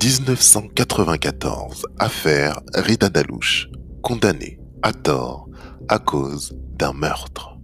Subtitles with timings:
[0.00, 3.68] 1994, affaire Rida Dalouche,
[4.00, 5.48] condamnée à tort
[5.88, 7.58] à cause d'un meurtre.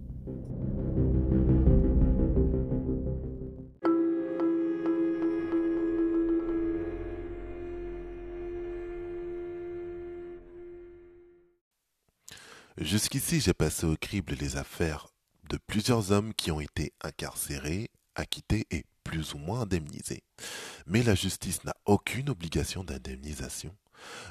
[12.77, 15.07] Jusqu'ici, j'ai passé au crible les affaires
[15.49, 20.23] de plusieurs hommes qui ont été incarcérés, acquittés et plus ou moins indemnisés.
[20.85, 23.73] Mais la justice n'a aucune obligation d'indemnisation.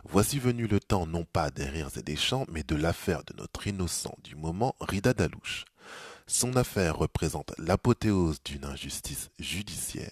[0.05, 3.35] Voici venu le temps non pas des rires et des chants, mais de l'affaire de
[3.39, 5.65] notre innocent du moment, Rida Dalouche.
[6.27, 10.11] Son affaire représente l'apothéose d'une injustice judiciaire.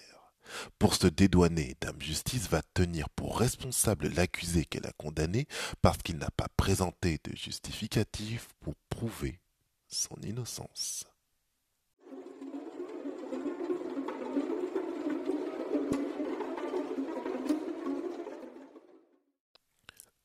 [0.77, 5.47] Pour se dédouaner, Dame Justice va tenir pour responsable l'accusé qu'elle a condamné
[5.81, 9.39] parce qu'il n'a pas présenté de justificatif pour prouver
[9.87, 11.05] son innocence.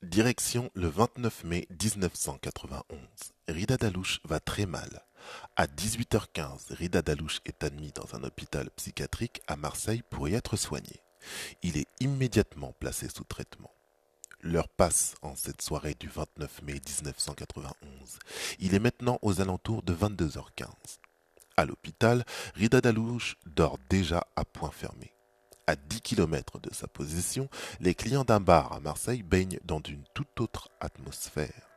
[0.08, 2.82] Direction le 29 mai 1991.
[3.46, 5.04] Rida Dalouche va très mal.
[5.54, 10.56] À 18h15, Rida Dalouche est admis dans un hôpital psychiatrique à Marseille pour y être
[10.56, 11.02] soigné.
[11.62, 13.70] Il est immédiatement placé sous traitement.
[14.40, 17.74] L'heure passe en cette soirée du 29 mai 1991.
[18.60, 20.68] Il est maintenant aux alentours de 22h15.
[21.58, 25.12] À l'hôpital, Rida Dalouche dort déjà à point fermé.
[25.68, 30.02] À 10 km de sa position, les clients d'un bar à Marseille baignent dans une
[30.14, 31.68] toute autre atmosphère.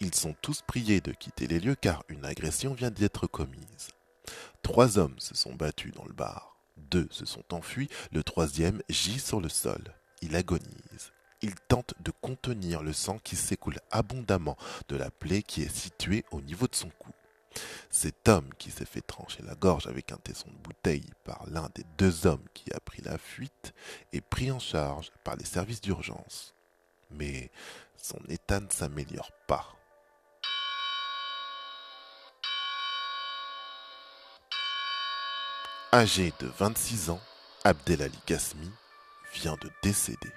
[0.00, 3.90] Ils sont tous priés de quitter les lieux car une agression vient d'être commise.
[4.64, 6.56] Trois hommes se sont battus dans le bar.
[6.76, 9.94] Deux se sont enfuis, le troisième gît sur le sol.
[10.20, 11.12] Il agonise.
[11.42, 14.56] Il tente de contenir le sang qui s'écoule abondamment
[14.88, 17.11] de la plaie qui est située au niveau de son cou.
[17.94, 21.68] Cet homme qui s'est fait trancher la gorge avec un tesson de bouteille par l'un
[21.74, 23.74] des deux hommes qui a pris la fuite
[24.14, 26.54] est pris en charge par les services d'urgence.
[27.10, 27.50] Mais
[27.98, 29.76] son état ne s'améliore pas.
[35.92, 37.20] Âgé de 26 ans,
[37.62, 38.70] Abdelali Gasmi
[39.34, 40.32] vient de décéder.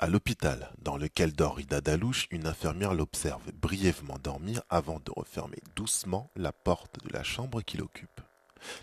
[0.00, 5.58] À l'hôpital dans lequel dort Rida Dalouche, une infirmière l'observe brièvement dormir avant de refermer
[5.74, 8.20] doucement la porte de la chambre qu'il occupe.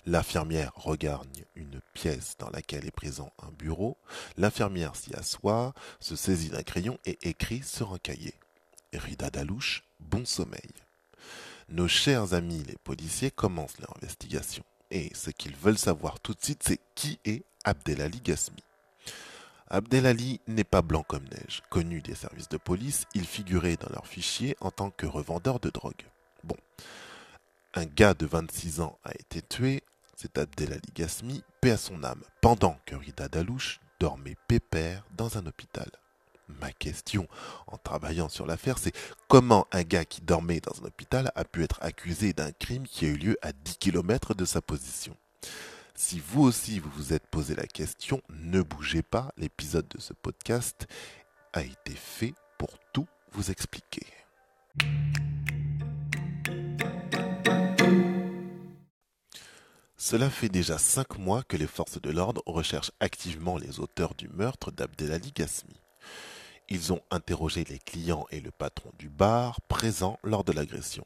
[0.05, 3.95] L'infirmière regarde une pièce dans laquelle est présent un bureau.
[4.35, 8.33] L'infirmière s'y assoit, se saisit d'un crayon et écrit sur un cahier.
[8.91, 10.73] Rida Dalouche, bon sommeil.
[11.69, 14.65] Nos chers amis les policiers commencent leur investigation.
[14.91, 18.64] Et ce qu'ils veulent savoir tout de suite, c'est qui est Abdelali Gasmi.
[19.67, 21.63] Abdelali n'est pas blanc comme neige.
[21.69, 25.69] Connu des services de police, il figurait dans leur fichier en tant que revendeur de
[25.71, 26.05] drogue.
[26.43, 26.57] Bon,
[27.73, 29.81] un gars de 26 ans a été tué,
[30.15, 35.45] c'est Abdelali Gasmi, paix à son âme, pendant que Rida Dalouche dormait pépère dans un
[35.47, 35.89] hôpital.
[36.47, 37.27] Ma question
[37.65, 38.95] en travaillant sur l'affaire, c'est
[39.27, 43.05] comment un gars qui dormait dans un hôpital a pu être accusé d'un crime qui
[43.05, 45.17] a eu lieu à 10 km de sa position?
[45.97, 50.11] Si vous aussi vous vous êtes posé la question, ne bougez pas, l'épisode de ce
[50.13, 50.87] podcast
[51.53, 54.05] a été fait pour tout vous expliquer.
[59.95, 64.27] Cela fait déjà cinq mois que les forces de l'ordre recherchent activement les auteurs du
[64.27, 65.81] meurtre d'Abdelali Gasmi.
[66.67, 71.05] Ils ont interrogé les clients et le patron du bar présents lors de l'agression.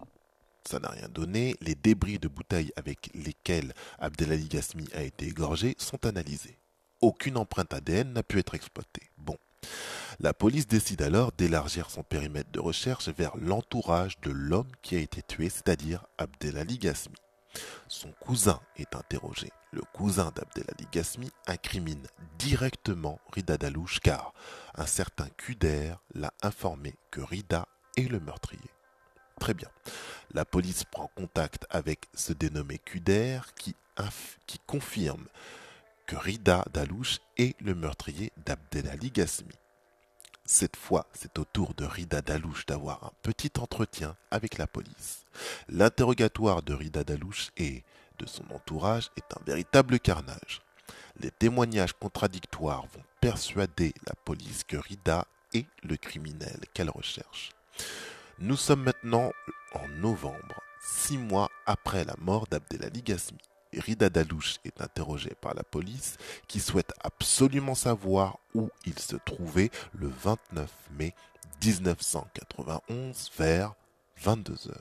[0.68, 5.76] Ça n'a rien donné, les débris de bouteilles avec lesquels Abdelali Gasmi a été égorgé
[5.78, 6.58] sont analysés.
[7.02, 9.10] Aucune empreinte ADN n'a pu être exploitée.
[9.18, 9.38] Bon.
[10.20, 15.00] La police décide alors d'élargir son périmètre de recherche vers l'entourage de l'homme qui a
[15.00, 17.16] été tué, c'est-à-dire Abdelali Gasmi.
[17.88, 19.50] Son cousin est interrogé.
[19.72, 22.06] Le cousin d'Abdelali Gasmi incrimine
[22.38, 24.34] directement Rida Dalouche car
[24.76, 27.68] un certain Kuder l'a informé que Rida
[27.98, 28.70] est le meurtrier.
[29.40, 29.70] Très bien.
[30.34, 33.76] La police prend contact avec ce dénommé Kuder qui,
[34.68, 35.26] confirme
[36.06, 39.56] que Rida Dalouche est le meurtrier d'Abdelali Gasmi.
[40.46, 45.26] Cette fois, c'est au tour de Rida Dalouche d'avoir un petit entretien avec la police.
[45.68, 47.84] L'interrogatoire de Rida Dalouche et
[48.20, 50.62] de son entourage est un véritable carnage.
[51.20, 57.52] Les témoignages contradictoires vont persuader la police que Rida est le criminel qu'elle recherche.
[58.42, 59.34] Nous sommes maintenant
[59.74, 63.38] en novembre, six mois après la mort d'Abdelali Gasmi.
[63.74, 66.16] Rida Dalouche est interrogée par la police
[66.48, 71.14] qui souhaite absolument savoir où il se trouvait le 29 mai
[71.66, 73.74] 1991 vers
[74.24, 74.72] 22h.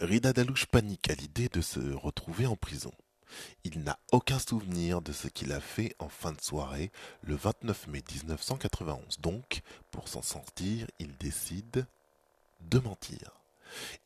[0.00, 2.92] Rida Dalouche panique à l'idée de se retrouver en prison.
[3.64, 6.90] Il n'a aucun souvenir de ce qu'il a fait en fin de soirée
[7.22, 9.18] le 29 mai 1991.
[9.20, 11.86] Donc, pour s'en sortir, il décide
[12.60, 13.32] de mentir.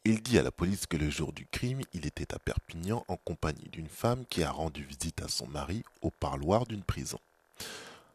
[0.04, 3.16] Il dit à la police que le jour du crime, il était à Perpignan en
[3.16, 7.20] compagnie d'une femme qui a rendu visite à son mari au parloir d'une prison.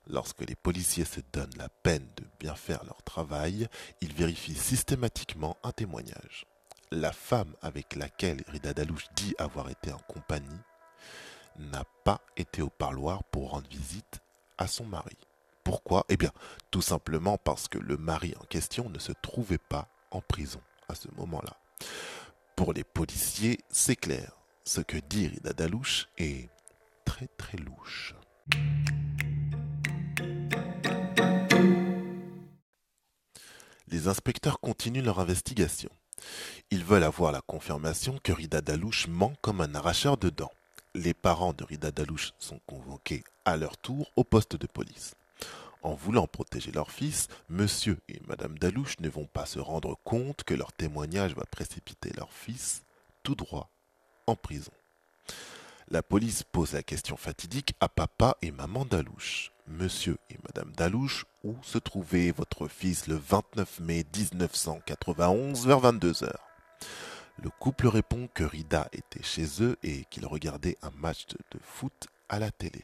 [0.10, 3.68] Lorsque les policiers se donnent la peine de bien faire leur travail,
[4.02, 6.46] ils vérifient systématiquement un témoignage.
[6.92, 10.62] La femme avec laquelle Rida Dalouche dit avoir été en compagnie
[11.58, 14.22] n'a pas été au parloir pour rendre visite
[14.58, 15.18] à son mari.
[15.64, 16.06] Pourquoi?
[16.10, 16.32] Eh bien,
[16.72, 20.96] tout simplement parce que le mari en question ne se trouvait pas en prison à
[20.96, 21.58] ce moment-là.
[22.56, 24.32] Pour les policiers, c'est clair.
[24.64, 26.50] Ce que dit Rida Dalouche est
[27.06, 28.16] très très louche.
[33.90, 35.90] Les inspecteurs continuent leur investigation.
[36.72, 40.52] Ils veulent avoir la confirmation que Rida Dalouche ment comme un arracheur de dents.
[40.98, 45.14] Les parents de Rida Dalouche sont convoqués à leur tour au poste de police.
[45.84, 50.44] En voulant protéger leur fils, monsieur et madame Dalouche ne vont pas se rendre compte
[50.44, 52.82] que leur témoignage va précipiter leur fils
[53.22, 53.70] tout droit
[54.26, 54.72] en prison.
[55.92, 59.52] La police pose la question fatidique à papa et maman Dalouche.
[59.68, 66.24] Monsieur et madame Dalouche, où se trouvait votre fils le 29 mai 1991 vers 22
[66.24, 66.48] heures?
[67.42, 72.08] Le couple répond que Rida était chez eux et qu'il regardait un match de foot
[72.30, 72.84] à la télé.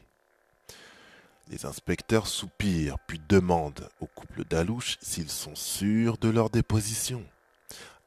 [1.49, 7.23] Les inspecteurs soupirent puis demandent au couple d'Alouche s'ils sont sûrs de leur déposition.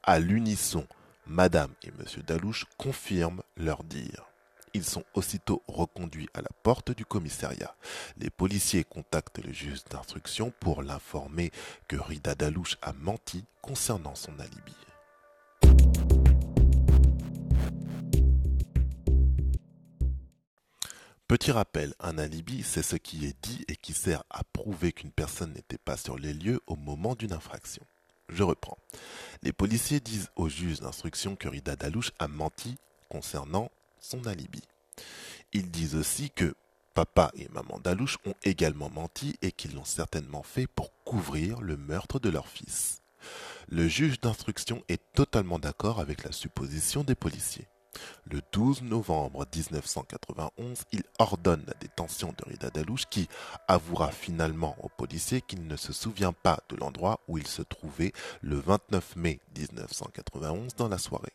[0.02, 0.86] À l'unisson,
[1.26, 4.26] Madame et Monsieur Dalouche confirment leur dire.
[4.72, 7.74] Ils sont aussitôt reconduits à la porte du commissariat.
[8.18, 11.50] Les policiers contactent le juge d'instruction pour l'informer
[11.88, 14.74] que Rida Dalouche a menti concernant son alibi.
[21.28, 25.10] Petit rappel, un alibi, c'est ce qui est dit et qui sert à prouver qu'une
[25.10, 27.82] personne n'était pas sur les lieux au moment d'une infraction.
[28.28, 28.78] Je reprends.
[29.42, 32.76] Les policiers disent au juge d'instruction que Rida Dalouche a menti
[33.08, 34.62] concernant son alibi.
[35.52, 36.54] Ils disent aussi que
[36.94, 41.76] papa et maman Dalouche ont également menti et qu'ils l'ont certainement fait pour couvrir le
[41.76, 43.02] meurtre de leur fils.
[43.68, 47.66] Le juge d'instruction est totalement d'accord avec la supposition des policiers.
[48.24, 53.28] Le 12 novembre 1991, il ordonne la détention de Rida Dalouche qui
[53.68, 58.12] avouera finalement aux policiers qu'il ne se souvient pas de l'endroit où il se trouvait
[58.42, 61.32] le 29 mai 1991 dans la soirée.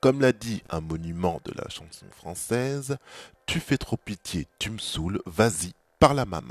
[0.00, 2.96] Comme l'a dit un monument de la chanson française,
[3.46, 6.42] Tu fais trop pitié, tu me saoules, vas-y, par la main.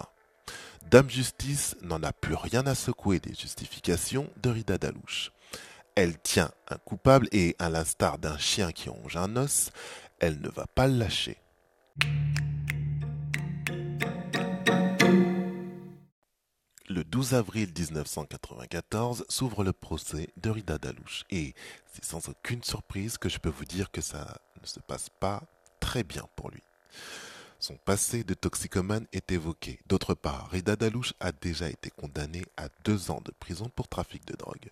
[0.90, 5.32] Dame Justice n'en a plus rien à secouer des justifications de Rida Dalouche.
[5.96, 9.70] Elle tient un coupable et, à l'instar d'un chien qui ronge un os,
[10.20, 11.38] elle ne va pas le lâcher.
[16.90, 21.54] Le 12 avril 1994 s'ouvre le procès de Rida Dalouche et
[21.92, 25.44] c'est sans aucune surprise que je peux vous dire que ça ne se passe pas
[25.80, 26.64] très bien pour lui.
[27.60, 29.80] Son passé de toxicomane est évoqué.
[29.88, 34.26] D'autre part, Rida Dalouche a déjà été condamné à deux ans de prison pour trafic
[34.26, 34.72] de drogue.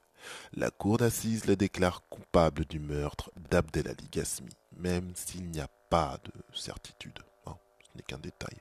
[0.54, 6.18] La cour d'assises le déclare coupable du meurtre d'Abdelali Gasmi, même s'il n'y a pas
[6.24, 7.20] de certitude.
[7.46, 8.58] Hein, ce n'est qu'un détail.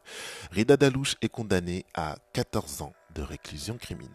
[0.50, 4.10] Rida Dalouche est condamné à 14 ans de réclusion criminelle.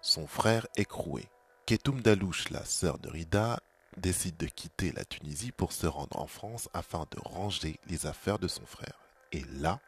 [0.00, 1.28] Son frère écroué.
[1.66, 3.60] Ketoum Dalouche, la sœur de Rida,
[3.96, 8.38] décide de quitter la Tunisie pour se rendre en France afin de ranger les affaires
[8.38, 8.98] de son frère.
[9.32, 9.80] Et là,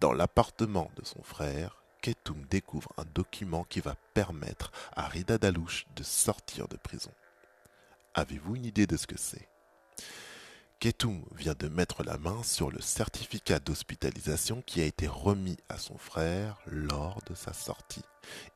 [0.00, 5.86] dans l'appartement de son frère, Ketoum découvre un document qui va permettre à Rida Dalouche
[5.94, 7.12] de sortir de prison.
[8.14, 9.48] Avez-vous une idée de ce que c'est?
[10.80, 15.78] Ketoum vient de mettre la main sur le certificat d'hospitalisation qui a été remis à
[15.78, 18.04] son frère lors de sa sortie.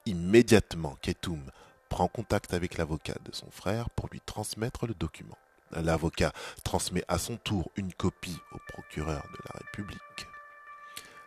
[0.06, 1.52] Immédiatement, Ketoum
[1.88, 5.38] prend contact avec l'avocat de son frère pour lui transmettre le document.
[5.70, 6.32] L'avocat
[6.64, 10.26] transmet à son tour une copie au procureur de la République.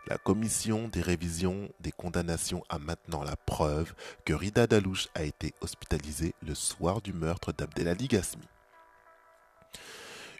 [0.10, 3.94] La commission des révisions des condamnations a maintenant la preuve
[4.26, 8.48] que Rida Dalouche a été hospitalisée le soir du meurtre d'Abdelali Gasmi.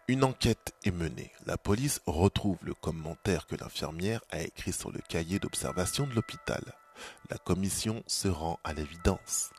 [0.08, 1.32] Une enquête est menée.
[1.46, 6.64] La police retrouve le commentaire que l'infirmière a écrit sur le cahier d'observation de l'hôpital.
[7.30, 9.52] La commission se rend à l'évidence.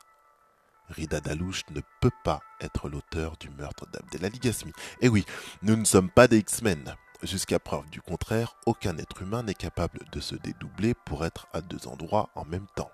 [0.88, 4.72] Rida Dalouche ne peut pas être l'auteur du meurtre d'Abdelali Gasmi.
[5.02, 5.24] Eh oui,
[5.62, 6.96] nous ne sommes pas des X-Men.
[7.22, 11.60] Jusqu'à preuve du contraire, aucun être humain n'est capable de se dédoubler pour être à
[11.60, 12.90] deux endroits en même temps.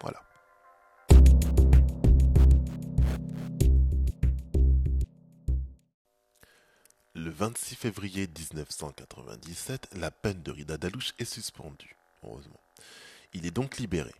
[0.00, 0.22] Voilà.
[7.14, 12.60] Le 26 février 1997, la peine de Rida Dalouche est suspendue, heureusement.
[13.34, 14.14] Il est donc libéré.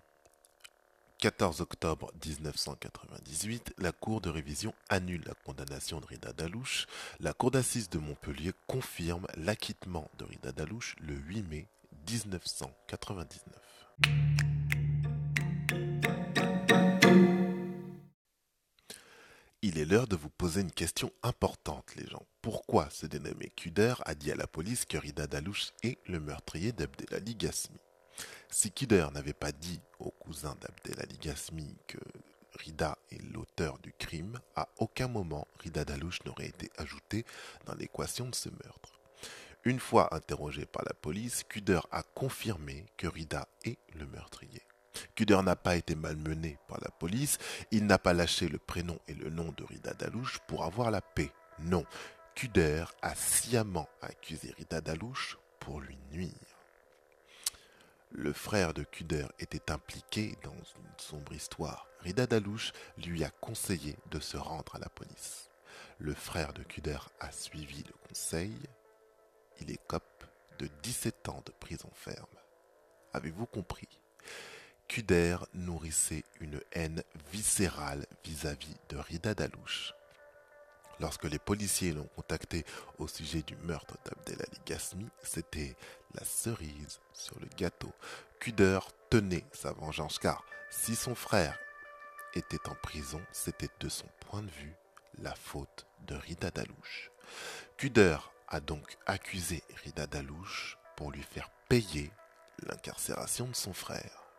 [1.21, 6.87] 14 octobre 1998, la Cour de révision annule la condamnation de Rida Dalouche.
[7.21, 11.67] La Cour d'assises de Montpellier confirme l'acquittement de Rida Dalouche le 8 mai
[12.09, 13.55] 1999.
[19.61, 22.25] Il est l'heure de vous poser une question importante, les gens.
[22.41, 26.73] Pourquoi ce dénommé Kuder a dit à la police que Rida Dalouche est le meurtrier
[26.73, 27.79] d'Abdelali Gasmi
[28.51, 31.99] Si Kuder n'avait pas dit au cousin d'Abdelali Gasmi que
[32.55, 37.25] Rida est l'auteur du crime, à aucun moment Rida Dalouche n'aurait été ajouté
[37.67, 39.01] dans l'équation de ce meurtre.
[39.65, 44.63] Une fois interrogé par la police, Kuder a confirmé que Rida est le meurtrier.
[45.15, 47.39] Kuder n'a pas été malmené par la police,
[47.71, 51.01] il n'a pas lâché le prénom et le nom de Rida Dalouche pour avoir la
[51.03, 51.31] paix.
[51.61, 51.85] Non,
[52.35, 56.50] Kuder a sciemment accusé Rida Dalouche pour lui nuire.
[58.13, 61.87] Le frère de Kuder était impliqué dans une sombre histoire.
[62.01, 65.49] Rida Dalouche lui a conseillé de se rendre à la police.
[65.99, 68.57] Le frère de Kuder a suivi le conseil.
[69.61, 70.25] Il écope
[70.59, 72.27] de 17 ans de prison ferme.
[73.13, 74.01] Avez-vous compris?
[74.89, 79.95] Kuder nourrissait une haine viscérale vis-à-vis de Rida Dalouche.
[81.01, 82.65] Lorsque les policiers l'ont contacté
[82.99, 85.75] au sujet du meurtre d'Abdelali Gasmi, c'était
[86.15, 87.93] la cerise sur le gâteau.
[88.39, 91.59] Kuder tenait sa vengeance car si son frère
[92.35, 94.75] était en prison, c'était de son point de vue
[95.19, 97.11] la faute de Rida Dalouche.
[97.79, 102.11] Kuder a donc accusé Rida Dalouche pour lui faire payer
[102.67, 104.30] l'incarcération de son frère.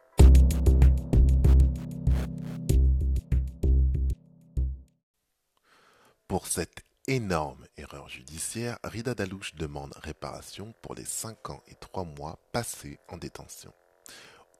[6.31, 12.05] Pour cette énorme erreur judiciaire, Rida Dalouche demande réparation pour les 5 ans et 3
[12.05, 13.73] mois passés en détention.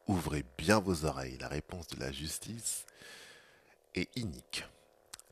[0.06, 2.86] Ouvrez bien vos oreilles, la réponse de la justice
[3.96, 4.66] est inique.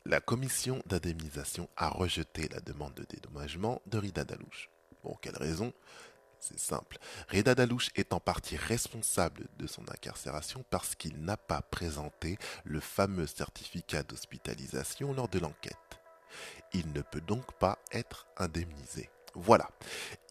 [0.06, 4.70] La commission d'indemnisation a rejeté la demande de dédommagement de Rida Dalouche.
[5.02, 5.74] Pour quelle raison?
[6.38, 6.96] C'est simple.
[7.28, 12.80] Rida Dalouche est en partie responsable de son incarcération parce qu'il n'a pas présenté le
[12.80, 15.99] fameux certificat d'hospitalisation lors de l'enquête.
[16.72, 19.10] Il ne peut donc pas être indemnisé.
[19.34, 19.68] Voilà.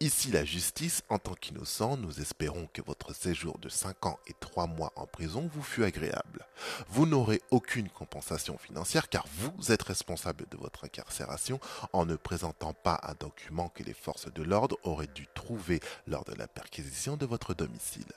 [0.01, 4.33] Ici la justice, en tant qu'innocent, nous espérons que votre séjour de 5 ans et
[4.39, 6.45] 3 mois en prison vous fut agréable.
[6.89, 11.59] Vous n'aurez aucune compensation financière car vous êtes responsable de votre incarcération
[11.93, 16.25] en ne présentant pas un document que les forces de l'ordre auraient dû trouver lors
[16.25, 18.11] de la perquisition de votre domicile.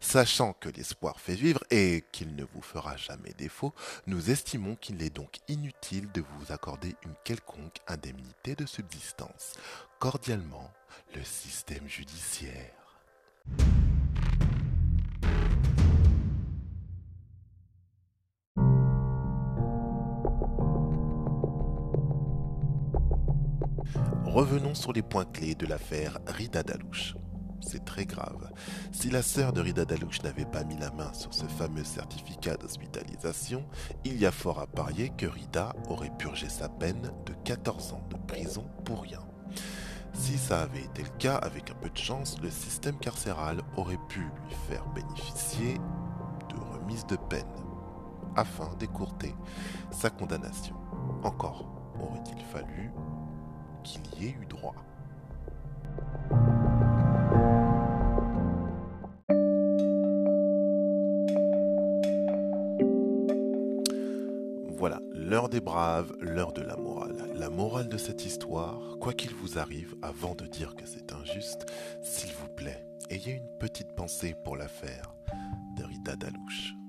[0.00, 3.74] Sachant que l'espoir fait vivre et qu'il ne vous fera jamais défaut,
[4.06, 9.54] nous estimons qu'il est donc inutile de vous accorder une quelconque indemnité de subsistance.
[9.98, 10.70] Cordialement,
[11.14, 12.82] le système judiciaire.
[24.24, 27.14] Revenons sur les points clés de l'affaire Rida Dalouche
[27.78, 28.50] très grave.
[28.92, 32.56] Si la sœur de Rida Dalouche n'avait pas mis la main sur ce fameux certificat
[32.56, 33.64] d'hospitalisation,
[34.04, 38.06] il y a fort à parier que Rida aurait purgé sa peine de 14 ans
[38.10, 39.20] de prison pour rien.
[40.14, 43.98] Si ça avait été le cas, avec un peu de chance, le système carcéral aurait
[44.08, 45.78] pu lui faire bénéficier
[46.48, 47.46] de remise de peine
[48.36, 49.34] afin d'écourter
[49.90, 50.76] sa condamnation.
[51.22, 51.64] Encore
[52.00, 52.90] aurait-il fallu
[53.82, 54.74] qu'il y ait eu droit.
[65.52, 67.30] Des braves, l'heure de la morale.
[67.34, 71.66] La morale de cette histoire, quoi qu'il vous arrive, avant de dire que c'est injuste,
[72.00, 75.14] s'il vous plaît, ayez une petite pensée pour l'affaire
[75.76, 76.81] de Rita Dalouche.